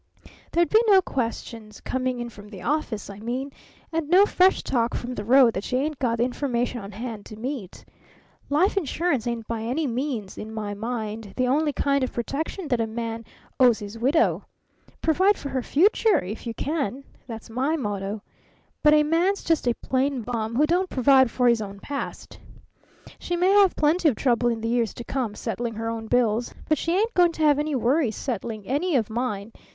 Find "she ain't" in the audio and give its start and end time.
5.63-5.99, 26.79-27.13